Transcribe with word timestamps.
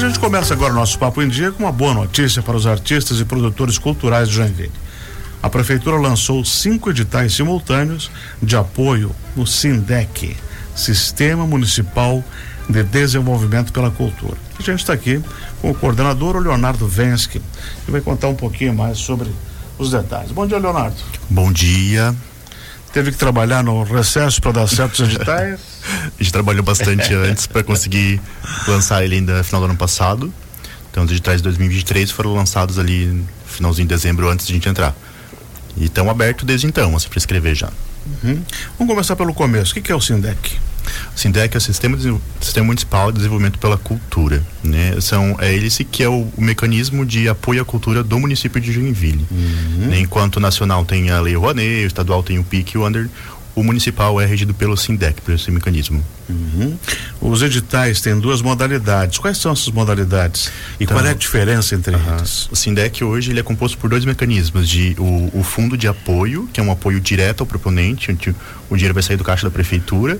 gente 0.00 0.18
começa 0.18 0.54
agora 0.54 0.72
o 0.72 0.76
nosso 0.76 0.98
Papo 0.98 1.20
em 1.20 1.28
Dia 1.28 1.52
com 1.52 1.62
uma 1.62 1.70
boa 1.70 1.92
notícia 1.92 2.40
para 2.40 2.56
os 2.56 2.66
artistas 2.66 3.20
e 3.20 3.24
produtores 3.24 3.76
culturais 3.76 4.30
de 4.30 4.34
Joinville. 4.34 4.72
A 5.42 5.50
Prefeitura 5.50 5.98
lançou 5.98 6.42
cinco 6.42 6.88
editais 6.88 7.34
simultâneos 7.34 8.10
de 8.42 8.56
apoio 8.56 9.14
no 9.36 9.46
SINDEC, 9.46 10.38
Sistema 10.74 11.46
Municipal 11.46 12.24
de 12.66 12.82
Desenvolvimento 12.82 13.74
pela 13.74 13.90
Cultura. 13.90 14.38
A 14.58 14.62
gente 14.62 14.80
está 14.80 14.94
aqui 14.94 15.22
com 15.60 15.70
o 15.70 15.74
coordenador 15.74 16.34
o 16.34 16.40
Leonardo 16.40 16.88
Vensky, 16.88 17.42
que 17.84 17.90
vai 17.90 18.00
contar 18.00 18.28
um 18.28 18.34
pouquinho 18.34 18.72
mais 18.72 18.96
sobre 18.96 19.30
os 19.76 19.90
detalhes. 19.90 20.32
Bom 20.32 20.46
dia, 20.46 20.58
Leonardo. 20.58 20.96
Bom 21.28 21.52
dia. 21.52 22.14
Teve 22.90 23.12
que 23.12 23.18
trabalhar 23.18 23.62
no 23.62 23.82
recesso 23.82 24.40
para 24.40 24.52
dar 24.52 24.66
certos 24.66 25.00
editais? 25.12 25.60
A 26.18 26.22
gente 26.22 26.32
trabalhou 26.32 26.62
bastante 26.62 27.12
antes 27.14 27.46
para 27.46 27.62
conseguir 27.62 28.20
lançar 28.66 29.04
ele 29.04 29.16
ainda 29.16 29.38
no 29.38 29.44
final 29.44 29.60
do 29.60 29.64
ano 29.66 29.76
passado. 29.76 30.32
Então, 30.90 31.04
os 31.04 31.10
editais 31.10 31.38
de 31.38 31.44
2023 31.44 32.10
foram 32.10 32.34
lançados 32.34 32.78
ali 32.78 33.06
no 33.06 33.26
finalzinho 33.46 33.86
de 33.86 33.94
dezembro 33.94 34.28
antes 34.28 34.46
de 34.46 34.52
a 34.52 34.54
gente 34.54 34.68
entrar. 34.68 34.94
E 35.76 35.84
estão 35.84 36.10
abertos 36.10 36.44
desde 36.44 36.66
então, 36.66 36.96
assim, 36.96 37.08
para 37.08 37.18
escrever 37.18 37.54
já. 37.54 37.70
Uhum. 38.24 38.42
Vamos 38.78 38.92
começar 38.92 39.14
pelo 39.14 39.32
começo. 39.32 39.70
O 39.70 39.74
que, 39.74 39.80
que 39.80 39.92
é 39.92 39.94
o 39.94 40.00
SINDEC? 40.00 40.58
O 41.14 41.18
SINDEC 41.18 41.54
é 41.54 41.58
o 41.58 41.60
Sistema, 41.60 41.96
de, 41.96 42.14
Sistema 42.40 42.66
Municipal 42.66 43.12
de 43.12 43.18
Desenvolvimento 43.18 43.58
pela 43.58 43.76
Cultura. 43.76 44.42
Né? 44.64 45.00
São, 45.00 45.36
é 45.38 45.54
esse 45.54 45.84
que 45.84 46.02
é 46.02 46.08
o, 46.08 46.28
o 46.36 46.42
mecanismo 46.42 47.04
de 47.04 47.28
apoio 47.28 47.62
à 47.62 47.64
cultura 47.64 48.02
do 48.02 48.18
município 48.18 48.60
de 48.60 48.72
Joinville. 48.72 49.26
Uhum. 49.30 49.86
Né? 49.88 50.00
Enquanto 50.00 50.40
nacional 50.40 50.84
tem 50.84 51.10
a 51.10 51.20
Lei 51.20 51.36
Rouanet, 51.36 51.84
o 51.84 51.86
estadual 51.86 52.22
tem 52.22 52.38
o 52.38 52.44
PIC 52.44 52.74
e 52.74 52.78
o 52.78 52.86
Under, 52.86 53.08
o 53.54 53.62
municipal 53.62 54.20
é 54.20 54.26
regido 54.26 54.54
pelo 54.54 54.76
SINDEC, 54.76 55.20
por 55.22 55.34
esse 55.34 55.50
mecanismo. 55.50 56.02
Uhum. 56.28 56.78
Os 57.20 57.42
editais 57.42 58.00
têm 58.00 58.18
duas 58.18 58.40
modalidades. 58.40 59.18
Quais 59.18 59.38
são 59.38 59.52
essas 59.52 59.68
modalidades? 59.68 60.46
E 60.78 60.84
então, 60.84 60.96
qual 60.96 61.06
é 61.06 61.10
a 61.10 61.14
diferença 61.14 61.74
entre 61.74 61.94
uh 61.94 61.98
-huh. 61.98 62.18
eles? 62.18 62.48
O 62.50 62.56
SINDEC 62.56 63.02
hoje 63.02 63.30
ele 63.30 63.40
é 63.40 63.42
composto 63.42 63.76
por 63.78 63.90
dois 63.90 64.04
mecanismos, 64.04 64.68
de 64.68 64.94
o, 64.98 65.30
o, 65.40 65.42
fundo 65.42 65.76
de 65.76 65.88
apoio, 65.88 66.48
que 66.52 66.60
é 66.60 66.62
um 66.62 66.70
apoio 66.70 67.00
direto 67.00 67.40
ao 67.40 67.46
proponente, 67.46 68.12
onde 68.12 68.34
o 68.68 68.76
dinheiro 68.76 68.94
vai 68.94 69.02
sair 69.02 69.16
do 69.16 69.24
caixa 69.24 69.46
da 69.46 69.50
prefeitura, 69.50 70.18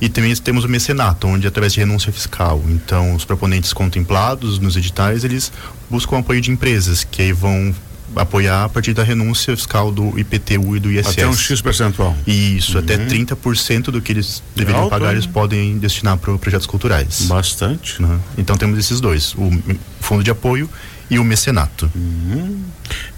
e 0.00 0.08
também 0.08 0.34
temos 0.36 0.64
o 0.64 0.68
mecenato, 0.68 1.26
onde 1.26 1.46
através 1.46 1.72
de 1.72 1.80
renúncia 1.80 2.12
fiscal. 2.12 2.62
Então, 2.68 3.14
os 3.14 3.24
proponentes 3.24 3.72
contemplados 3.72 4.60
nos 4.60 4.76
editais, 4.76 5.24
eles 5.24 5.52
buscam 5.90 6.18
apoio 6.18 6.40
de 6.40 6.52
empresas, 6.52 7.02
que 7.02 7.20
aí 7.20 7.32
vão 7.32 7.74
apoiar 8.16 8.64
a 8.64 8.68
partir 8.68 8.94
da 8.94 9.02
renúncia 9.02 9.56
fiscal 9.56 9.92
do 9.92 10.18
IPTU 10.18 10.76
e 10.76 10.80
do 10.80 10.90
ISS. 10.90 11.12
Até 11.12 11.26
um 11.26 11.34
X 11.34 11.60
percentual. 11.60 12.16
Isso, 12.26 12.78
uhum. 12.78 12.84
até 12.84 12.96
30% 12.96 13.84
do 13.84 14.00
que 14.00 14.12
eles 14.12 14.42
deveriam 14.54 14.82
Alto, 14.82 14.90
pagar, 14.90 15.12
eles 15.12 15.26
podem 15.26 15.78
destinar 15.78 16.16
para 16.16 16.36
projetos 16.38 16.66
culturais. 16.66 17.22
Bastante. 17.22 18.02
Uhum. 18.02 18.18
Então 18.36 18.56
temos 18.56 18.78
esses 18.78 19.00
dois, 19.00 19.34
o 19.34 19.50
fundo 20.00 20.22
de 20.22 20.30
apoio 20.30 20.68
e 21.10 21.18
o 21.18 21.24
mecenato. 21.24 21.90
Uhum. 21.94 22.62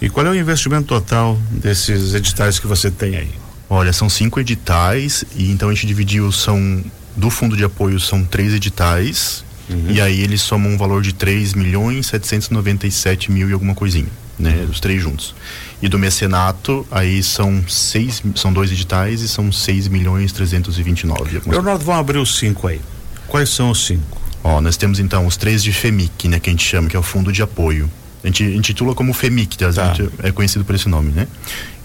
E 0.01 0.09
qual 0.09 0.25
é 0.25 0.29
o 0.29 0.35
investimento 0.35 0.87
total 0.87 1.37
desses 1.49 2.13
editais 2.13 2.59
que 2.59 2.67
você 2.67 2.89
tem 2.89 3.15
aí? 3.17 3.31
Olha, 3.69 3.93
são 3.93 4.09
cinco 4.09 4.39
editais 4.39 5.23
e 5.35 5.49
então 5.49 5.69
a 5.69 5.73
gente 5.73 5.87
dividiu, 5.87 6.31
são 6.31 6.83
do 7.15 7.29
fundo 7.29 7.57
de 7.57 7.63
apoio 7.63 7.99
são 7.99 8.23
três 8.23 8.53
editais 8.53 9.43
uhum. 9.69 9.91
e 9.91 10.01
aí 10.01 10.21
eles 10.21 10.41
somam 10.41 10.71
um 10.71 10.77
valor 10.77 11.01
de 11.01 11.13
3 11.13 11.53
milhões 11.53 12.07
797 12.07 13.31
mil 13.31 13.49
e 13.49 13.53
alguma 13.53 13.75
coisinha, 13.75 14.07
né? 14.41 14.67
Os 14.69 14.79
três 14.79 15.01
juntos. 15.01 15.35
E 15.81 15.87
do 15.87 15.97
mecenato, 15.97 16.85
aí 16.91 17.23
são 17.23 17.63
seis, 17.67 18.21
são 18.35 18.51
dois 18.53 18.71
editais 18.71 19.21
e 19.21 19.27
são 19.27 19.51
6 19.51 19.87
milhões 19.87 20.31
329. 20.31 21.41
Leonardo, 21.47 21.83
vamos 21.83 21.99
abrir 21.99 22.19
os 22.19 22.37
cinco 22.37 22.67
aí. 22.67 22.79
Quais 23.27 23.49
são 23.49 23.71
os 23.71 23.85
cinco? 23.85 24.21
Ó, 24.43 24.59
nós 24.61 24.77
temos 24.77 24.99
então 24.99 25.25
os 25.25 25.37
três 25.37 25.63
de 25.63 25.71
FEMIC, 25.71 26.27
né, 26.27 26.39
que 26.39 26.49
a 26.49 26.53
gente 26.53 26.65
chama, 26.65 26.89
que 26.89 26.95
é 26.95 26.99
o 26.99 27.03
fundo 27.03 27.31
de 27.31 27.41
apoio. 27.41 27.89
A 28.23 28.27
gente 28.27 28.43
intitula 28.43 28.93
como 28.93 29.13
FEMIC, 29.13 29.57
tá? 29.57 29.71
tá. 29.73 29.93
é 30.21 30.31
conhecido 30.31 30.63
por 30.63 30.75
esse 30.75 30.87
nome, 30.87 31.11
né? 31.11 31.27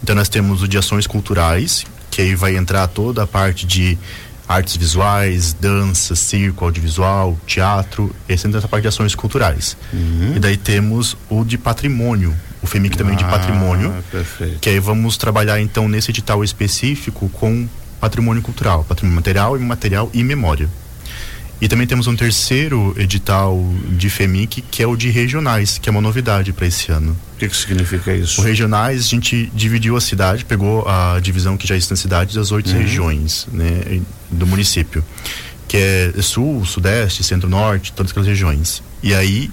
Então 0.03 0.14
nós 0.14 0.28
temos 0.28 0.62
o 0.62 0.69
de 0.69 0.76
ações 0.76 1.06
culturais, 1.06 1.84
que 2.10 2.20
aí 2.20 2.34
vai 2.34 2.56
entrar 2.56 2.86
toda 2.88 3.22
a 3.22 3.26
parte 3.26 3.66
de 3.66 3.97
artes 4.48 4.76
visuais, 4.76 5.54
dança, 5.54 6.14
circo, 6.14 6.64
audiovisual, 6.64 7.36
teatro, 7.47 8.14
esse 8.28 8.47
entra 8.47 8.59
essa 8.59 8.69
parte 8.69 8.82
de 8.82 8.88
ações 8.88 9.14
culturais. 9.14 9.76
Uhum. 9.92 10.34
E 10.36 10.38
daí 10.38 10.56
temos 10.56 11.16
o 11.28 11.44
de 11.44 11.59
patrimônio, 11.59 12.34
o 12.66 12.69
FEMIC 12.69 12.97
ah, 12.97 12.99
também 12.99 13.16
de 13.16 13.25
patrimônio, 13.25 13.94
perfeito. 14.10 14.59
que 14.60 14.69
aí 14.69 14.78
vamos 14.78 15.16
trabalhar 15.16 15.60
então 15.60 15.88
nesse 15.88 16.10
edital 16.10 16.44
específico 16.44 17.28
com 17.31 17.69
patrimônio 18.00 18.43
cultural, 18.43 18.84
patrimônio 18.84 19.16
material, 19.16 19.56
imaterial 19.56 20.10
e 20.12 20.22
memória. 20.22 20.69
E 21.59 21.69
também 21.69 21.87
temos 21.87 22.06
um 22.06 22.15
terceiro 22.15 22.94
edital 22.99 23.59
de 23.88 24.10
FEMIC, 24.10 24.60
que 24.60 24.82
é 24.82 24.87
o 24.87 24.94
de 24.94 25.09
regionais, 25.09 25.78
que 25.78 25.88
é 25.88 25.91
uma 25.91 26.03
novidade 26.03 26.53
para 26.53 26.66
esse 26.66 26.93
ano. 26.93 27.16
O 27.34 27.38
que, 27.38 27.49
que 27.49 27.56
significa 27.56 28.12
isso? 28.12 28.43
O 28.43 28.44
regionais, 28.44 29.00
a 29.00 29.09
gente 29.09 29.50
dividiu 29.54 29.97
a 29.97 30.00
cidade, 30.00 30.44
pegou 30.44 30.87
a 30.87 31.19
divisão 31.19 31.56
que 31.56 31.66
já 31.66 31.75
existe 31.75 31.91
na 31.91 31.97
cidade 31.97 32.34
das 32.34 32.53
oito 32.53 32.71
uhum. 32.71 32.78
regiões 32.78 33.47
né, 33.50 34.03
do 34.31 34.47
município, 34.47 35.03
que 35.66 35.78
é 35.78 36.12
sul, 36.21 36.62
sudeste, 36.66 37.25
centro-norte, 37.25 37.91
todas 37.93 38.10
aquelas 38.10 38.28
regiões. 38.28 38.83
E 39.03 39.15
aí 39.15 39.50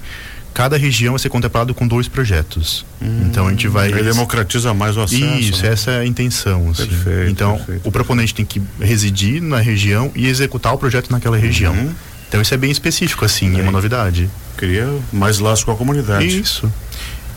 cada 0.54 0.78
região 0.78 1.14
vai 1.14 1.20
ser 1.20 1.30
contemplado 1.30 1.74
com 1.74 1.88
dois 1.88 2.08
projetos. 2.08 2.86
Hum, 3.02 3.26
então 3.26 3.48
a 3.48 3.50
gente 3.50 3.68
vai. 3.68 3.90
Ele 3.90 4.04
democratiza 4.04 4.74
mais 4.74 4.96
o 4.96 5.02
acesso. 5.02 5.40
Isso, 5.40 5.64
né? 5.64 5.70
essa 5.70 5.92
é 5.92 6.00
a 6.02 6.06
intenção. 6.06 6.70
Assim. 6.70 6.86
Perfeito, 6.86 7.32
então 7.32 7.58
perfeito, 7.58 7.88
o 7.88 7.92
proponente 7.92 8.34
tem 8.34 8.46
que 8.46 8.62
residir 8.80 9.42
na 9.42 9.60
região 9.60 10.12
e 10.16 10.28
executar 10.28 10.74
o 10.74 10.78
projeto 10.78 11.12
naquela 11.12 11.38
região. 11.38 11.74
Uhum. 11.74 11.94
Então 12.28 12.42
isso 12.42 12.54
é 12.54 12.58
bem 12.58 12.72
específico, 12.72 13.26
assim, 13.26 13.60
é 13.60 13.62
uma 13.62 13.72
novidade. 13.72 14.30
Cria 14.58 14.88
mais 15.12 15.40
laço 15.40 15.66
com 15.66 15.72
a 15.72 15.76
comunidade. 15.76 16.40
Isso. 16.40 16.72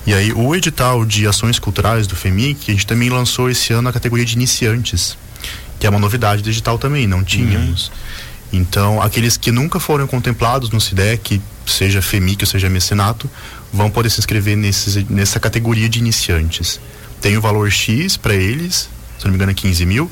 E 0.06 0.15
aí 0.15 0.33
o 0.33 0.54
edital 0.54 1.04
de 1.04 1.27
ações 1.27 1.59
culturais 1.59 2.06
do 2.06 2.15
FEMIC, 2.15 2.71
a 2.71 2.75
gente 2.75 2.87
também 2.87 3.10
lançou 3.10 3.50
esse 3.50 3.72
ano 3.72 3.88
a 3.88 3.93
categoria 3.93 4.25
de 4.25 4.34
iniciantes, 4.34 5.19
que 5.78 5.87
é 5.87 5.91
uma 5.91 5.98
novidade 5.98 6.43
digital 6.43 6.78
também, 6.78 7.06
não 7.06 7.25
tínhamos. 7.25 7.88
Uhum. 7.88 7.94
Então, 8.53 9.03
aqueles 9.03 9.37
que 9.37 9.50
nunca 9.50 9.81
foram 9.81 10.06
contemplados 10.06 10.71
no 10.71 10.81
SIDEC, 10.81 11.43
seja 11.66 12.00
FEMIC 12.00 12.44
ou 12.44 12.47
seja 12.47 12.69
mecenato, 12.69 13.28
vão 13.72 13.91
poder 13.91 14.10
se 14.10 14.21
inscrever 14.21 14.56
nesses, 14.56 15.09
nessa 15.09 15.41
categoria 15.41 15.88
de 15.88 15.99
iniciantes. 15.99 16.81
Tem 17.21 17.37
o 17.37 17.41
valor 17.41 17.71
X 17.71 18.16
para 18.16 18.34
eles, 18.34 18.88
se 19.19 19.25
não 19.25 19.31
me 19.31 19.37
engano 19.37 19.53
é 19.53 19.54
15 19.54 19.87
mil, 19.87 20.10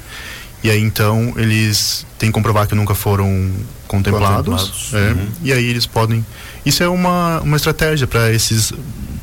e 0.63 0.71
aí 0.71 0.81
então 0.81 1.35
eles 1.37 2.07
têm 2.19 2.31
que 2.31 2.33
comprovar 2.33 2.67
que 2.67 2.75
nunca 2.75 2.95
foram 2.95 3.53
contemplados, 3.87 4.71
contemplados. 4.71 4.95
É, 4.95 5.13
uhum. 5.13 5.29
e 5.43 5.53
aí 5.53 5.65
eles 5.67 5.87
podem. 5.87 6.25
Isso 6.65 6.83
é 6.83 6.89
uma, 6.89 7.41
uma 7.41 7.57
estratégia 7.57 8.07
para 8.07 8.33
esses 8.33 8.73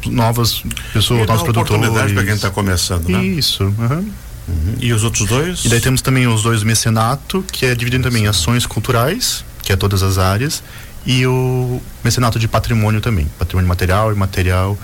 novas 0.05 0.63
pessoas, 0.93 1.27
novos 1.27 1.43
produtores. 1.43 1.71
oportunidade 1.71 2.13
para 2.13 2.23
quem 2.23 2.33
está 2.35 2.51
começando, 2.51 3.09
né? 3.09 3.23
Isso. 3.23 3.63
Uhum. 3.63 4.11
Uhum. 4.47 4.75
E 4.79 4.93
os 4.93 5.03
outros 5.03 5.27
dois? 5.27 5.65
E 5.65 5.69
daí 5.69 5.79
temos 5.79 6.01
também 6.01 6.27
os 6.27 6.43
dois 6.43 6.63
mecenato, 6.63 7.43
que 7.51 7.65
é 7.65 7.73
dividido 7.73 8.03
também 8.03 8.25
em 8.25 8.27
ações 8.27 8.65
culturais, 8.65 9.43
que 9.63 9.71
é 9.71 9.75
todas 9.75 10.03
as 10.03 10.17
áreas, 10.17 10.63
e 11.05 11.25
o 11.25 11.81
mecenato 12.03 12.37
de 12.37 12.47
patrimônio 12.47 13.01
também, 13.01 13.27
patrimônio 13.39 13.67
material, 13.67 14.11
imaterial 14.11 14.77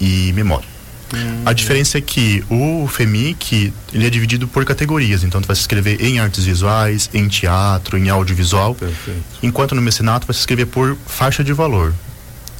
e 0.00 0.32
memória. 0.32 0.68
Hum. 1.14 1.42
A 1.44 1.52
diferença 1.52 1.98
é 1.98 2.00
que 2.00 2.44
o 2.50 2.88
FEMIC 2.88 3.72
ele 3.92 4.06
é 4.06 4.10
dividido 4.10 4.48
por 4.48 4.64
categorias, 4.64 5.22
então 5.22 5.40
tu 5.40 5.46
vai 5.46 5.54
se 5.54 5.62
inscrever 5.62 6.02
em 6.04 6.18
artes 6.18 6.44
visuais, 6.44 7.08
em 7.14 7.28
teatro, 7.28 7.96
em 7.96 8.08
audiovisual, 8.08 8.74
Perfeito. 8.74 9.22
enquanto 9.42 9.74
no 9.74 9.82
mecenato 9.82 10.26
vai 10.26 10.34
se 10.34 10.40
inscrever 10.40 10.66
por 10.66 10.96
faixa 11.06 11.44
de 11.44 11.52
valor. 11.52 11.94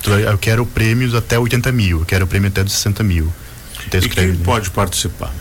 eu 0.07 0.39
quero 0.39 0.65
prêmios 0.65 1.15
até 1.15 1.39
80 1.39 1.73
mil, 1.73 2.01
eu 2.01 2.07
quero 2.07 2.27
prêmio 2.27 2.49
até 2.49 2.65
60 2.65 3.03
mil. 3.03 3.33
Então, 3.87 4.01
e 4.01 4.09
quem 4.09 4.37
pode 4.37 4.71
participar? 4.71 5.33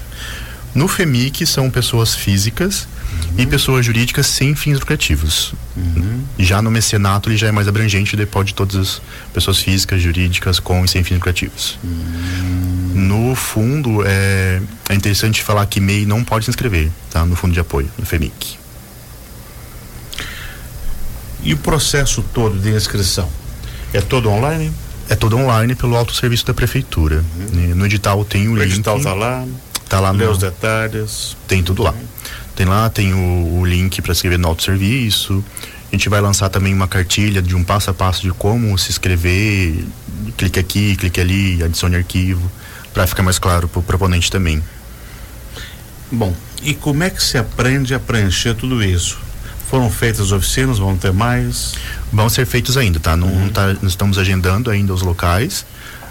No 0.74 0.88
FEMIC 0.88 1.46
são 1.46 1.70
pessoas 1.70 2.14
físicas. 2.14 2.88
E 3.38 3.46
pessoas 3.46 3.86
jurídicas 3.86 4.28
sem 4.28 4.56
fins 4.56 4.80
lucrativos. 4.80 5.54
Uhum. 5.76 6.24
Já 6.40 6.62
no 6.62 6.72
mecenato 6.72 7.30
ele 7.30 7.38
já 7.38 7.48
é 7.48 7.52
mais 7.52 7.68
abrangente, 7.68 8.16
ele 8.16 8.26
pode 8.26 8.54
todas 8.54 8.76
as 8.76 9.02
pessoas 9.34 9.60
físicas, 9.60 10.02
jurídicas 10.02 10.60
com 10.60 10.86
e 10.86 10.88
sem 10.88 11.04
fins 11.04 11.16
lucrativos. 11.16 11.78
Uhum. 11.84 12.92
No 12.94 13.36
fundo, 13.36 14.04
é, 14.06 14.62
é 14.90 14.94
interessante 14.94 15.44
falar 15.44 15.66
que 15.66 15.80
MEI 15.80 16.06
não 16.06 16.24
pode 16.24 16.46
se 16.46 16.52
inscrever, 16.52 16.90
tá? 17.10 17.26
No 17.26 17.36
fundo 17.36 17.54
de 17.54 17.60
apoio, 17.60 17.90
no 17.98 18.06
FEMIC. 18.06 18.58
E 21.44 21.54
o 21.54 21.58
processo 21.58 22.24
todo 22.34 22.58
de 22.58 22.72
inscrição? 22.72 23.30
É 23.94 24.02
todo 24.02 24.30
online? 24.30 24.72
É 25.08 25.16
todo 25.16 25.38
online 25.38 25.76
pelo 25.76 25.96
autosserviço 25.96 26.46
da 26.46 26.54
prefeitura. 26.54 27.24
Uhum. 27.38 27.76
No 27.76 27.86
edital 27.86 28.26
tem 28.26 28.48
o, 28.48 28.54
o 28.54 28.56
link. 28.56 28.72
O 28.72 28.74
edital 28.74 28.98
está 28.98 29.14
lá. 29.14 29.46
Tá 29.88 30.00
lá 30.00 30.10
Lê 30.12 30.26
no... 30.26 30.32
os 30.32 30.40
detalhes. 30.40 31.38
Tem 31.48 31.62
tudo 31.62 31.84
lá. 31.84 31.94
Tem 32.56 32.66
lá, 32.66 32.90
tem 32.90 33.14
o, 33.14 33.60
o 33.60 33.66
link 33.66 34.02
para 34.02 34.14
escrever 34.14 34.40
no 34.40 34.48
autosserviço. 34.48 35.44
A 35.92 35.96
gente 35.96 36.10
vai 36.10 36.22
lançar 36.22 36.50
também 36.50 36.74
uma 36.74 36.88
cartilha 36.88 37.42
de 37.42 37.56
um 37.56 37.64
passo 37.64 37.90
a 37.90 37.94
passo 37.94 38.22
de 38.22 38.32
como 38.32 38.78
se 38.78 38.90
inscrever. 38.90 39.84
Clique 40.38 40.60
aqui, 40.60 40.96
clique 40.96 41.20
ali, 41.20 41.64
adicione 41.64 41.96
arquivo, 41.96 42.50
para 42.94 43.06
ficar 43.06 43.24
mais 43.24 43.38
claro 43.38 43.68
para 43.68 43.80
o 43.80 43.84
proponente 43.84 44.32
também. 44.32 44.62
Bom, 46.12 46.36
e 46.62 46.74
como 46.74 47.04
é 47.04 47.10
que 47.10 47.22
se 47.22 47.38
aprende 47.38 47.94
a 47.94 48.00
preencher 48.00 48.56
tudo 48.56 48.84
isso? 48.84 49.20
Foram 49.70 49.90
feitas 49.90 50.32
oficinas, 50.32 50.78
vão 50.78 50.96
ter 50.96 51.12
mais? 51.12 51.74
Vão 52.12 52.30
ser 52.30 52.46
feitos 52.46 52.78
ainda, 52.78 53.00
tá? 53.00 53.18
Não, 53.18 53.28
uhum. 53.28 53.50
tá, 53.50 53.76
não 53.82 53.90
estamos 53.90 54.18
agendando 54.18 54.70
ainda 54.70 54.94
os 54.94 55.02
locais. 55.02 55.66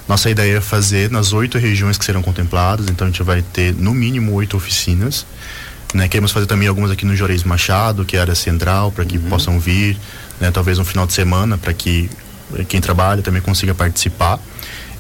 Nossa 0.07 0.29
ideia 0.29 0.59
é 0.59 0.61
fazer 0.61 1.11
nas 1.11 1.33
oito 1.33 1.57
regiões 1.57 1.97
que 1.97 2.05
serão 2.05 2.21
contempladas, 2.23 2.91
então 2.91 3.07
a 3.07 3.11
gente 3.11 3.23
vai 3.23 3.43
ter 3.43 3.73
no 3.75 3.95
mínimo 3.95 4.33
oito 4.33 4.57
oficinas. 4.57 5.25
Né? 5.95 6.09
Queremos 6.09 6.33
fazer 6.33 6.47
também 6.47 6.67
algumas 6.67 6.91
aqui 6.91 7.07
no 7.07 7.15
Juarez 7.15 7.45
Machado, 7.45 8.05
que 8.05 8.17
é 8.17 8.19
a 8.19 8.23
área 8.23 8.35
central, 8.35 8.91
para 8.91 9.05
que 9.05 9.17
uhum. 9.17 9.29
possam 9.29 9.61
vir, 9.61 9.97
né? 10.41 10.51
talvez 10.51 10.79
um 10.81 10.85
final 10.85 11.07
de 11.07 11.13
semana, 11.13 11.57
para 11.57 11.73
que 11.73 12.11
quem 12.69 12.81
trabalha 12.81 13.23
também 13.23 13.41
consiga 13.41 13.73
participar. 13.75 14.41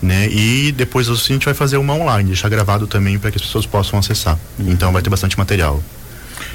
Né? 0.00 0.28
E 0.28 0.70
depois 0.70 1.08
a 1.08 1.14
gente 1.14 1.44
vai 1.46 1.54
fazer 1.54 1.78
uma 1.78 1.94
online, 1.94 2.28
deixar 2.28 2.48
gravado 2.48 2.86
também 2.86 3.18
para 3.18 3.32
que 3.32 3.38
as 3.38 3.42
pessoas 3.42 3.66
possam 3.66 3.98
acessar. 3.98 4.38
Uhum. 4.56 4.70
Então 4.70 4.92
vai 4.92 5.02
ter 5.02 5.10
bastante 5.10 5.36
material. 5.36 5.82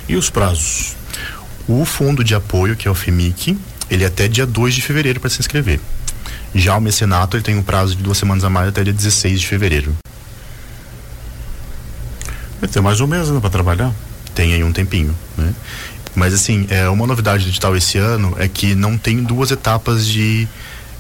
E 0.08 0.16
os 0.16 0.30
prazos? 0.30 0.96
O 1.68 1.84
fundo 1.84 2.24
de 2.24 2.34
apoio, 2.34 2.78
que 2.78 2.88
é 2.88 2.92
o 2.92 2.96
FEMIC, 2.96 3.58
ele 3.92 4.04
é 4.04 4.08
até 4.08 4.28
dia 4.28 4.46
2 4.46 4.74
de 4.74 4.82
fevereiro 4.82 5.20
para 5.20 5.30
se 5.30 5.40
inscrever. 5.40 5.82
Já 6.56 6.78
o 6.78 6.82
mecenato, 6.82 7.36
ele 7.36 7.44
tem 7.44 7.58
um 7.58 7.62
prazo 7.62 7.96
de 7.96 8.02
duas 8.02 8.18
semanas 8.18 8.44
a 8.44 8.50
mais 8.50 8.70
até 8.70 8.84
dia 8.84 8.94
16 8.94 9.42
de 9.42 9.48
fevereiro. 9.48 9.96
Vai 12.60 12.70
ter 12.70 12.82
mais 12.82 13.00
um 13.02 13.08
mês 13.08 13.30
né, 13.30 13.40
para 13.40 13.50
trabalhar? 13.50 13.94
Tem 14.40 14.54
aí 14.54 14.64
um 14.64 14.72
tempinho, 14.72 15.14
né? 15.38 15.54
Mas 16.16 16.34
assim, 16.34 16.66
é, 16.70 16.88
uma 16.88 17.06
novidade 17.06 17.44
digital 17.44 17.76
esse 17.76 17.98
ano 17.98 18.34
é 18.40 18.48
que 18.48 18.74
não 18.74 18.98
tem 18.98 19.22
duas 19.22 19.52
etapas 19.52 20.08
de 20.08 20.48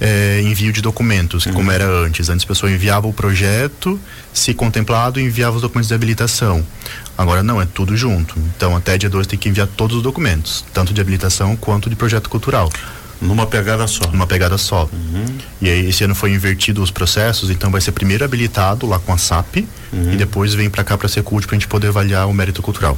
é, 0.01 0.41
envio 0.43 0.73
de 0.73 0.81
documentos, 0.81 1.45
uhum. 1.45 1.53
como 1.53 1.71
era 1.71 1.87
antes. 1.87 2.27
Antes 2.27 2.43
a 2.43 2.47
pessoa 2.49 2.69
enviava 2.69 3.07
o 3.07 3.13
projeto, 3.13 3.97
se 4.33 4.53
contemplado, 4.53 5.21
enviava 5.21 5.55
os 5.55 5.61
documentos 5.61 5.87
de 5.87 5.93
habilitação. 5.93 6.65
Agora 7.17 7.41
não, 7.41 7.61
é 7.61 7.65
tudo 7.65 7.95
junto. 7.95 8.37
Então 8.57 8.75
até 8.75 8.97
dia 8.97 9.09
2 9.09 9.25
tem 9.25 9.39
que 9.39 9.47
enviar 9.47 9.67
todos 9.67 9.95
os 9.95 10.03
documentos, 10.03 10.65
tanto 10.73 10.93
de 10.93 10.99
habilitação 10.99 11.55
quanto 11.55 11.89
de 11.89 11.95
projeto 11.95 12.29
cultural. 12.29 12.69
Numa 13.21 13.47
pegada 13.47 13.87
só. 13.87 14.05
Numa 14.11 14.27
pegada 14.27 14.57
só. 14.57 14.83
Uhum. 14.91 15.25
E 15.61 15.69
aí 15.69 15.87
esse 15.87 16.03
ano 16.03 16.13
foi 16.13 16.33
invertido 16.33 16.83
os 16.83 16.91
processos, 16.91 17.49
então 17.49 17.71
vai 17.71 17.79
ser 17.79 17.93
primeiro 17.93 18.25
habilitado 18.25 18.85
lá 18.85 18.99
com 18.99 19.13
a 19.13 19.17
SAP 19.17 19.59
uhum. 19.93 20.11
e 20.11 20.17
depois 20.17 20.53
vem 20.53 20.69
para 20.69 20.83
cá 20.83 20.97
para 20.97 21.07
ser 21.07 21.23
CULT 21.23 21.47
para 21.47 21.55
a 21.55 21.59
gente 21.59 21.69
poder 21.69 21.87
avaliar 21.87 22.27
o 22.27 22.33
mérito 22.33 22.61
cultural. 22.61 22.97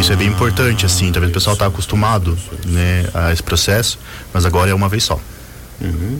Isso 0.00 0.14
é 0.14 0.16
bem 0.16 0.28
importante, 0.28 0.86
assim, 0.86 1.12
talvez 1.12 1.30
o 1.30 1.34
pessoal 1.34 1.52
está 1.52 1.66
acostumado 1.66 2.36
né, 2.64 3.04
a 3.12 3.34
esse 3.34 3.42
processo, 3.42 3.98
mas 4.32 4.46
agora 4.46 4.70
é 4.70 4.74
uma 4.74 4.88
vez 4.88 5.04
só. 5.04 5.20
Uhum. 5.78 6.18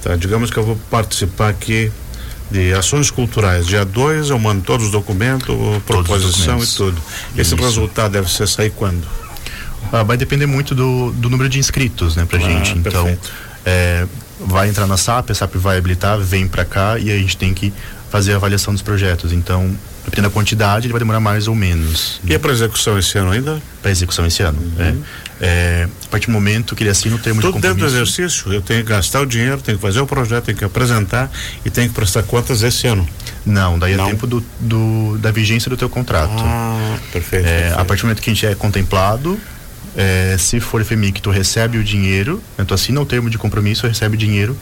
Tá, 0.00 0.14
digamos 0.14 0.48
que 0.48 0.56
eu 0.56 0.62
vou 0.62 0.78
participar 0.88 1.48
aqui 1.48 1.90
de 2.48 2.72
ações 2.72 3.10
culturais. 3.10 3.66
Dia 3.66 3.84
2 3.84 4.30
eu 4.30 4.38
mando 4.38 4.62
todos 4.62 4.86
os 4.86 4.92
documentos, 4.92 5.56
proposição 5.84 6.62
e 6.62 6.66
tudo. 6.68 7.02
Esse 7.36 7.54
Isso. 7.54 7.56
resultado 7.56 8.12
deve 8.12 8.30
ser 8.30 8.46
sair 8.46 8.70
quando? 8.70 9.04
Ah, 9.92 10.04
vai 10.04 10.16
depender 10.16 10.46
muito 10.46 10.72
do, 10.72 11.10
do 11.10 11.28
número 11.28 11.48
de 11.48 11.58
inscritos, 11.58 12.14
né, 12.14 12.24
pra 12.24 12.38
ah, 12.38 12.42
gente. 12.42 12.78
Então, 12.78 13.18
é, 13.64 14.06
vai 14.38 14.68
entrar 14.68 14.86
na 14.86 14.96
SAP, 14.96 15.32
a 15.32 15.34
SAP 15.34 15.56
vai 15.56 15.78
habilitar, 15.78 16.16
vem 16.20 16.46
para 16.46 16.64
cá 16.64 16.96
e 16.96 17.10
a 17.10 17.18
gente 17.18 17.36
tem 17.36 17.52
que 17.52 17.74
fazer 18.08 18.34
a 18.34 18.36
avaliação 18.36 18.72
dos 18.72 18.82
projetos. 18.82 19.32
Então, 19.32 19.76
dependendo 20.06 20.28
da 20.28 20.32
quantidade, 20.34 20.86
ele 20.86 20.92
vai 20.92 21.00
demorar 21.00 21.20
mais 21.20 21.48
ou 21.48 21.54
menos. 21.54 22.20
E 22.24 22.32
é 22.32 22.38
para 22.38 22.52
execução 22.52 22.98
esse 22.98 23.18
ano 23.18 23.32
ainda? 23.32 23.60
Para 23.82 23.90
execução 23.90 24.24
esse 24.24 24.42
ano. 24.42 24.58
Uhum. 24.58 24.82
É. 24.82 24.94
É, 25.38 25.88
a 26.04 26.08
partir 26.08 26.28
do 26.28 26.32
momento 26.32 26.74
que 26.74 26.82
ele 26.82 26.90
assina 26.90 27.16
o 27.16 27.18
termo 27.18 27.40
Tudo 27.40 27.48
de 27.48 27.52
compromisso. 27.54 27.84
dentro 27.84 27.90
do 27.90 28.04
exercício, 28.04 28.52
eu 28.52 28.62
tenho 28.62 28.82
que 28.84 28.88
gastar 28.88 29.20
o 29.20 29.26
dinheiro, 29.26 29.60
tenho 29.60 29.76
que 29.76 29.82
fazer 29.82 30.00
o 30.00 30.06
projeto, 30.06 30.44
tenho 30.44 30.56
que 30.56 30.64
apresentar 30.64 31.30
e 31.64 31.70
tenho 31.70 31.88
que 31.88 31.94
prestar 31.94 32.22
contas 32.22 32.62
esse 32.62 32.86
ano. 32.86 33.06
Não, 33.44 33.78
daí 33.78 33.92
é 33.92 33.96
Não. 33.96 34.06
é 34.06 34.10
tempo 34.10 34.26
do, 34.26 34.42
do, 34.60 35.18
da 35.18 35.30
vigência 35.30 35.68
do 35.68 35.76
teu 35.76 35.88
contrato. 35.90 36.32
Ah, 36.38 36.96
perfeito, 37.12 37.46
é, 37.46 37.50
perfeito. 37.50 37.80
A 37.80 37.84
partir 37.84 38.02
do 38.02 38.06
momento 38.06 38.22
que 38.22 38.30
a 38.30 38.32
gente 38.32 38.46
é 38.46 38.54
contemplado, 38.54 39.38
é, 39.96 40.36
se 40.38 40.60
for 40.60 40.84
FMIC, 40.84 41.20
tu 41.20 41.30
recebe 41.30 41.78
o 41.78 41.84
dinheiro, 41.84 42.42
né, 42.56 42.64
tu 42.64 42.72
assina 42.72 43.00
o 43.00 43.04
termo 43.04 43.28
de 43.28 43.36
compromisso, 43.36 43.86
recebe 43.86 44.14
o 44.14 44.18
dinheiro 44.18 44.56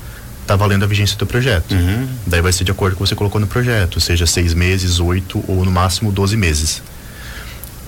tá 0.46 0.56
valendo 0.56 0.84
a 0.84 0.86
vigência 0.86 1.16
do 1.16 1.26
projeto. 1.26 1.72
Uhum. 1.72 2.08
Daí 2.26 2.40
vai 2.40 2.52
ser 2.52 2.64
de 2.64 2.70
acordo 2.70 2.96
com 2.96 3.02
o 3.02 3.04
que 3.04 3.10
você 3.10 3.16
colocou 3.16 3.40
no 3.40 3.46
projeto, 3.46 4.00
seja 4.00 4.26
seis 4.26 4.54
meses, 4.54 5.00
oito 5.00 5.42
ou 5.48 5.64
no 5.64 5.70
máximo 5.70 6.12
12 6.12 6.36
meses. 6.36 6.82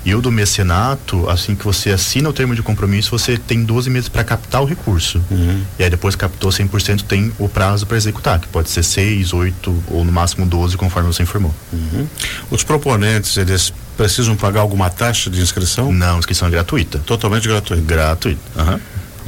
E 0.07 0.15
o 0.15 0.23
do 0.23 0.31
mecenato, 0.31 1.29
assim 1.29 1.57
que 1.57 1.65
você 1.65 1.91
assina 1.91 2.29
o 2.29 2.33
termo 2.33 2.55
de 2.55 2.63
compromisso, 2.63 3.11
você 3.11 3.37
tem 3.37 3.65
12 3.65 3.91
meses 3.91 4.09
para 4.09 4.23
captar 4.23 4.63
o 4.63 4.65
recurso. 4.65 5.21
Uhum. 5.29 5.63
E 5.77 5.83
aí 5.83 5.91
depois 5.91 6.15
captou 6.15 6.49
100%, 6.49 7.03
tem 7.03 7.33
o 7.41 7.49
prazo 7.49 7.89
para 7.89 7.97
executar, 7.97 8.39
que 8.39 8.47
pode 8.47 8.71
ser 8.71 8.85
6, 8.85 9.33
8 9.33 9.85
ou 9.91 10.05
no 10.05 10.13
máximo 10.13 10.47
12, 10.47 10.77
conforme 10.77 11.13
você 11.13 11.25
informou. 11.25 11.53
Uhum. 11.73 12.07
Os 12.53 12.63
proponentes, 12.63 13.37
eles 13.37 13.73
precisam 13.97 14.37
pagar 14.37 14.61
alguma 14.61 14.89
taxa 14.91 15.29
de 15.29 15.41
inscrição? 15.41 15.93
Não, 15.93 16.21
inscrição 16.21 16.47
é 16.47 16.53
gratuita. 16.53 17.01
Totalmente 17.01 17.49
gratuita? 17.49 17.83
Gratuita. 17.83 18.41
Uhum. 18.55 18.79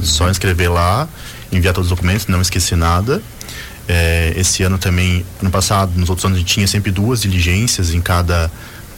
Só 0.01 0.29
inscrever 0.29 0.71
lá 0.71 1.09
enviar 1.51 1.73
todos 1.73 1.91
os 1.91 1.95
documentos, 1.95 2.27
não 2.27 2.41
esqueci 2.41 2.75
nada. 2.75 3.21
É, 3.87 4.33
esse 4.35 4.61
ano 4.61 4.77
também, 4.77 5.25
ano 5.41 5.49
passado, 5.49 5.91
nos 5.95 6.09
outros 6.09 6.25
anos 6.25 6.37
a 6.37 6.39
gente 6.39 6.53
tinha 6.53 6.67
sempre 6.67 6.91
duas 6.91 7.21
diligências 7.21 7.93
em 7.93 8.01
cada, 8.01 8.51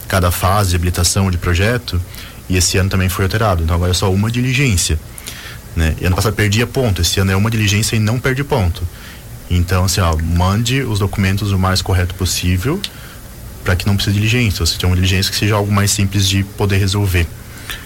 cada 0.06 0.30
fase 0.30 0.70
de 0.70 0.76
habilitação 0.76 1.30
de 1.30 1.38
projeto 1.38 2.00
e 2.48 2.56
esse 2.56 2.76
ano 2.76 2.90
também 2.90 3.08
foi 3.08 3.24
alterado. 3.24 3.62
Então 3.62 3.74
agora 3.74 3.92
é 3.92 3.94
só 3.94 4.12
uma 4.12 4.30
diligência. 4.30 4.98
Né? 5.74 5.96
E 6.00 6.04
ano 6.04 6.14
passado 6.14 6.34
perdia 6.34 6.66
ponto, 6.66 7.00
esse 7.00 7.18
ano 7.18 7.32
é 7.32 7.36
uma 7.36 7.50
diligência 7.50 7.96
e 7.96 7.98
não 7.98 8.18
perde 8.20 8.44
ponto. 8.44 8.86
Então, 9.50 9.84
assim, 9.84 10.00
ó, 10.00 10.16
mande 10.16 10.82
os 10.82 10.98
documentos 10.98 11.52
o 11.52 11.58
mais 11.58 11.82
correto 11.82 12.14
possível 12.14 12.80
para 13.64 13.76
que 13.76 13.86
não 13.86 13.94
precise 13.94 14.14
de 14.14 14.20
diligência. 14.20 14.62
Ou 14.62 14.66
seja, 14.66 14.86
uma 14.86 14.96
diligência 14.96 15.30
que 15.30 15.38
seja 15.38 15.54
algo 15.54 15.70
mais 15.70 15.90
simples 15.90 16.28
de 16.28 16.42
poder 16.42 16.78
resolver. 16.78 17.26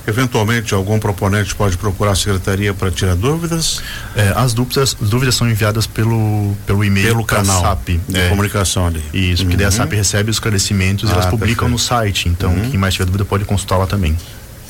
Eventualmente, 0.07 0.75
algum 0.75 0.99
proponente 0.99 1.55
pode 1.55 1.77
procurar 1.77 2.13
a 2.13 2.17
secretaria 2.17 2.73
para 2.73 2.91
tirar 2.91 3.15
dúvidas? 3.15 3.81
É, 4.15 4.33
as 4.37 4.55
dúvidas, 4.55 4.97
as 5.01 5.09
dúvidas 5.09 5.35
são 5.35 5.49
enviadas 5.49 5.87
pelo, 5.87 6.55
pelo 6.67 6.85
e-mail 6.85 7.09
pelo 7.09 7.25
canal 7.25 7.63
SAP. 7.63 8.01
De 8.09 8.21
é, 8.21 8.29
comunicação 8.29 8.87
ali. 8.87 9.03
Isso, 9.13 9.43
uhum. 9.43 9.49
porque 9.49 9.57
daí 9.57 9.67
a 9.67 9.71
SAP 9.71 9.93
recebe 9.93 10.31
os 10.31 10.37
esclarecimentos 10.37 11.11
ah, 11.11 11.13
e 11.13 11.15
elas 11.15 11.27
publicam 11.27 11.69
perfeito. 11.69 11.71
no 11.71 11.79
site. 11.79 12.29
Então, 12.29 12.53
uhum. 12.53 12.71
quem 12.71 12.79
mais 12.79 12.95
tiver 12.95 13.07
dúvida 13.07 13.25
pode 13.25 13.45
consultar 13.45 13.77
lá 13.77 13.87
também. 13.87 14.17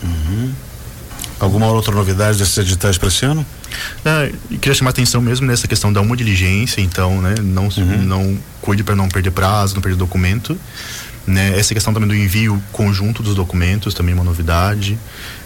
Uhum. 0.03 0.53
Alguma 1.39 1.67
outra 1.67 1.95
novidade 1.95 2.39
desses 2.39 2.57
editais 2.57 2.97
para 2.97 3.09
esse 3.09 3.25
ano? 3.27 3.45
É, 4.05 4.33
queria 4.59 4.75
chamar 4.75 4.91
atenção 4.91 5.21
mesmo 5.21 5.47
nessa 5.47 5.69
questão 5.69 5.93
da 5.93 6.01
uma 6.01 6.17
diligência, 6.17 6.81
então, 6.81 7.21
né, 7.21 7.35
não, 7.43 7.65
uhum. 7.65 8.03
não 8.03 8.39
cuide 8.63 8.83
para 8.83 8.97
não 8.97 9.07
perder 9.09 9.33
prazo, 9.33 9.75
não 9.75 9.83
perder 9.83 9.99
documento. 9.99 10.59
Né? 11.27 11.59
Essa 11.59 11.75
questão 11.75 11.93
também 11.93 12.09
do 12.09 12.15
envio 12.15 12.63
conjunto 12.71 13.21
dos 13.21 13.35
documentos 13.35 13.93
também 13.95 14.13
é 14.13 14.15
uma 14.15 14.23
novidade, 14.23 14.97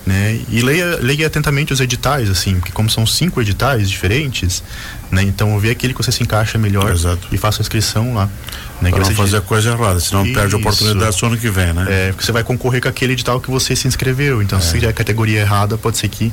né? 0.05 0.39
E 0.51 0.61
leia, 0.61 0.99
leia 1.01 1.27
atentamente 1.27 1.73
os 1.73 1.81
editais, 1.81 2.29
assim, 2.29 2.57
porque 2.57 2.71
como 2.71 2.91
são 2.91 3.07
cinco 3.07 3.41
editais 3.41 3.89
diferentes, 3.89 4.63
né? 5.11 5.23
Então 5.23 5.59
vê 5.59 5.71
aquele 5.71 5.95
que 5.95 6.03
você 6.03 6.13
se 6.13 6.23
encaixa 6.23 6.59
melhor 6.59 6.93
Exato. 6.93 7.27
e 7.33 7.39
faça 7.39 7.61
a 7.61 7.63
inscrição 7.63 8.15
lá. 8.15 8.29
Né? 8.83 8.91
Para 8.91 9.01
não 9.01 9.15
fazer 9.15 9.39
a 9.39 9.41
coisa 9.41 9.71
errada, 9.71 10.01
senão 10.01 10.25
Isso. 10.25 10.35
perde 10.35 10.55
a 10.55 10.59
oportunidade 10.59 11.17
só 11.17 11.27
ano 11.27 11.39
que 11.39 11.49
vem, 11.49 11.73
né? 11.73 11.87
É, 11.89 12.09
porque 12.13 12.27
você 12.27 12.33
vai 12.33 12.45
concorrer 12.45 12.83
com 12.83 12.89
aquele 12.89 13.15
edital 13.15 13.41
que 13.41 13.51
você 13.51 13.75
se 13.75 13.89
inscreveu, 13.89 14.43
então 14.43 14.59
é. 14.59 14.63
se 14.63 14.73
tiver 14.75 14.89
a 14.89 14.93
categoria 14.93 15.41
errada, 15.41 15.79
pode 15.79 15.97
ser 15.97 16.09
que 16.09 16.31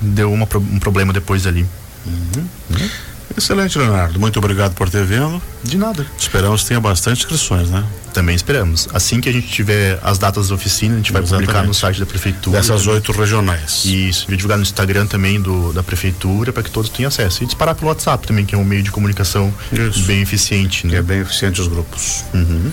deu 0.00 0.32
uma, 0.32 0.48
um 0.56 0.78
problema 0.78 1.12
depois 1.12 1.46
ali. 1.46 1.64
Uhum. 2.06 2.48
Uhum. 2.70 2.88
Excelente, 3.36 3.78
Leonardo. 3.78 4.18
Muito 4.18 4.38
obrigado 4.38 4.74
por 4.74 4.88
ter 4.88 5.04
vindo. 5.04 5.40
De 5.62 5.76
nada. 5.76 6.06
Esperamos 6.18 6.62
que 6.62 6.68
tenha 6.68 6.80
bastante 6.80 7.20
inscrições, 7.20 7.68
né? 7.68 7.84
Também 8.12 8.34
esperamos. 8.34 8.88
Assim 8.92 9.20
que 9.20 9.28
a 9.28 9.32
gente 9.32 9.48
tiver 9.48 9.98
as 10.02 10.18
datas 10.18 10.48
da 10.48 10.54
oficina, 10.54 10.94
a 10.94 10.96
gente 10.96 11.12
vai 11.12 11.22
Exatamente. 11.22 11.46
publicar 11.46 11.66
no 11.66 11.74
site 11.74 12.00
da 12.00 12.06
prefeitura. 12.06 12.56
Dessas 12.56 12.86
oito 12.86 13.12
regionais. 13.12 13.84
Isso. 13.84 14.26
Vai 14.26 14.36
divulgar 14.36 14.56
no 14.58 14.62
Instagram 14.62 15.06
também 15.06 15.40
do, 15.40 15.72
da 15.72 15.82
prefeitura 15.82 16.52
para 16.52 16.62
que 16.62 16.70
todos 16.70 16.90
tenham 16.90 17.08
acesso. 17.08 17.42
E 17.42 17.46
disparar 17.46 17.74
pelo 17.74 17.88
WhatsApp 17.88 18.26
também, 18.26 18.44
que 18.44 18.54
é 18.54 18.58
um 18.58 18.64
meio 18.64 18.82
de 18.82 18.90
comunicação 18.90 19.52
Isso. 19.72 20.02
bem 20.04 20.22
eficiente. 20.22 20.86
Né? 20.86 20.92
Que 20.92 20.96
é 20.98 21.02
bem 21.02 21.20
eficiente 21.20 21.60
os 21.60 21.68
grupos. 21.68 22.24
Uhum. 22.32 22.72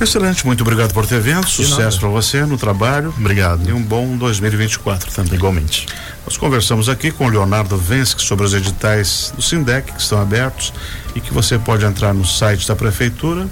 Excelente, 0.00 0.46
muito 0.46 0.62
obrigado 0.62 0.94
por 0.94 1.06
ter 1.06 1.20
vindo. 1.20 1.46
Sucesso 1.46 2.00
para 2.00 2.08
você 2.08 2.46
no 2.46 2.56
trabalho. 2.56 3.12
Obrigado. 3.18 3.68
E 3.68 3.72
um 3.72 3.82
bom 3.82 4.16
2024 4.16 5.12
também. 5.12 5.34
Igualmente. 5.34 5.86
Nós 6.24 6.38
conversamos 6.38 6.88
aqui 6.88 7.10
com 7.10 7.26
o 7.26 7.28
Leonardo 7.28 7.76
Vensky 7.76 8.22
sobre 8.22 8.46
os 8.46 8.54
editais 8.54 9.30
do 9.36 9.42
Sindec 9.42 9.92
que 9.92 10.00
estão 10.00 10.18
abertos 10.18 10.72
e 11.14 11.20
que 11.20 11.34
você 11.34 11.58
pode 11.58 11.84
entrar 11.84 12.14
no 12.14 12.24
site 12.24 12.66
da 12.66 12.74
prefeitura, 12.74 13.46